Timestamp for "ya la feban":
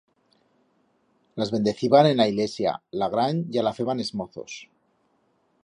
3.51-3.99